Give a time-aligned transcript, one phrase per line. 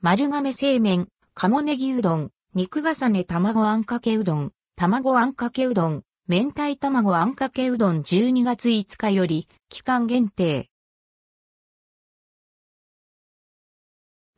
[0.00, 10.68] 丸亀製麺、鴨ネギうどん、肉重ね卵あんかけうどん、卵あんかけうどん、明太卵あんかけうどん12月5日より、期間限定。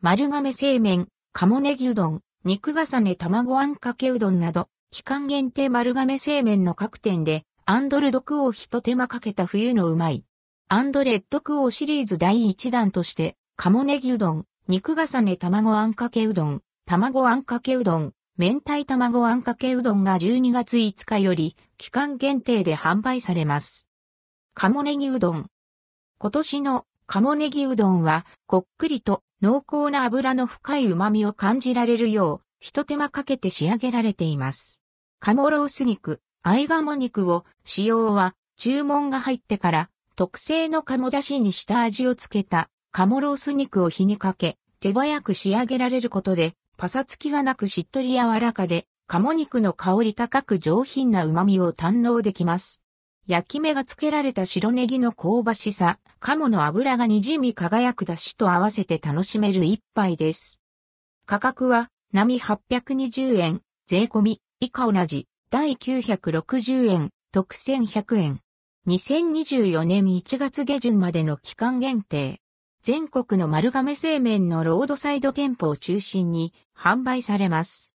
[0.00, 10.24] 丸亀製麺、鴨ネギうどん、肉重ね卵あんかけうどんなど、期間限定丸亀製麺の各店で、アンドルドクオー一手間かけた冬のうまい。
[10.68, 23.88] アンドレッドクオーシリーズ第1弾として、鴨ネギうどん、肉重ね卵あんかけうどん、卵あんかけうどん、明太卵あんかけうどんが12月5日より期間限定で販売されます。
[24.54, 25.48] 鴨ネギうどん。
[26.18, 34.78] 今年の鴨ネギうどんは、こっくりと濃厚な脂の深い旨味を感じられるよう、一手間かけて仕上げられています。
[35.18, 52.82] 鴨ロース肉、合鴨肉を使用は、注文が入ってから、特製の鴨だしに下味をつけた、鴨ロース肉を火にかけ、手早く仕上げられることで、パサつきがなくしっとり柔らかで、鴨肉の香り高く上品な旨味を堪能できます。
[53.26, 60.58] 焼き目がつけられた白ネギの香ばしさ、鴨の油が滲み輝く出汁と合わせて楽しめる一杯です。
[61.26, 68.40] 価格は、並820円、税込み、以下同じ、第960円、特1100円。
[68.88, 72.40] 2024年1月下旬までの期間限定。
[72.82, 77.92] 全国の丸亀製麺のロードサイド店舗を中心に販売されます。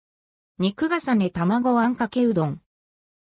[0.58, 2.62] 肉重ね卵あんかけうどん。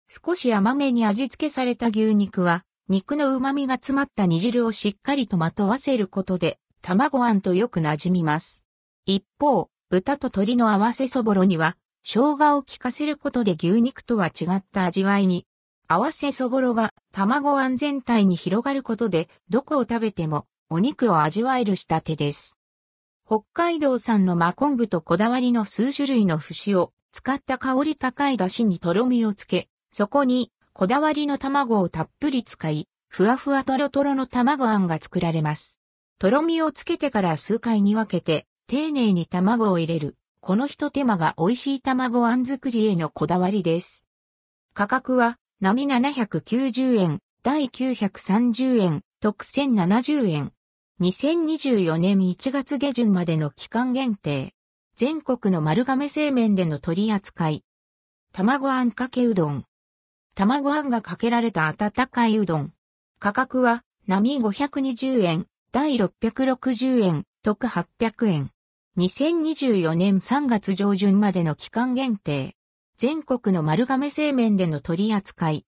[0.07, 8.63] 少し甘めに味付けされた牛肉は、肉の旨味が詰まった煮汁をしっかりとまとわせることで、卵あんとよく馴染みます。
[9.07, 15.47] 一方、豚と鶏の合わせそぼろには、生姜を効かせることで牛肉とは違った味わいに、
[15.89, 22.59] 合わせそぼろが卵あん全体に広がることで、どこを食べてもお肉を味わえる仕立てです。
[23.25, 35.81] 北海道産の真昆布とこだわりの数種類の節を使った香り高い出汁にとろみをつけ、そこに、こだわりの卵をたっぷり使い、ふわふわとろとろの卵あんが作られます。
[36.19, 40.17] とろみをつけてから数回に分けて、丁寧に卵を入れる。
[40.41, 44.05] この一手間が美味しい卵あん作りへのこだわりです。
[44.75, 50.53] 価格は、並790円、第930円、特1070円。
[50.99, 54.55] 2024年1月下旬までの期間限定。
[54.95, 57.65] 全国の丸亀製麺での取り扱い。
[58.33, 59.65] 卵あんかけうどん。
[60.35, 62.73] 卵あんがかけられた温かいうどん。
[63.19, 68.51] 価格は、並520円、第660円、特800円。
[68.97, 72.57] 2024年3月上旬までの期間限定。
[72.97, 75.67] 全国の丸亀製麺での取り扱い。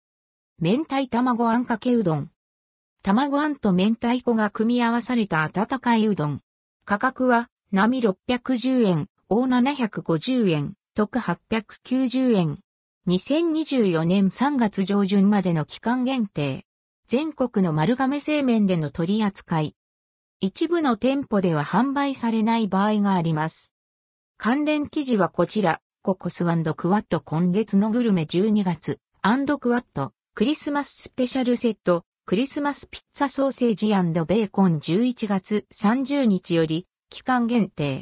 [0.59, 2.32] 明太卵あんかけうどん。
[3.05, 6.39] 卵あんと明太子が組み合わされた温かいうどん。
[6.85, 12.59] 価格は、並610円、大750円、特890円。
[13.09, 16.65] 2024年3月上旬までの期間限定。
[17.05, 19.75] 全国の丸亀製麺での取り扱い。
[20.39, 23.73] 一部の店舗では販売されない場合があります。
[24.37, 26.49] 関連記事はこちら、ココスク
[26.89, 29.01] ワット今月のグルメ12月、
[29.59, 33.89] クワット、クリスマススペシャルセット、クリスマスピッツァソーセージ
[34.23, 38.01] ベーコン11月30日より期間限定。